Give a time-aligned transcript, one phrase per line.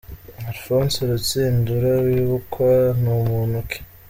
[0.49, 3.79] Alphonse Rutsindura wibukwa ni muntu ki?.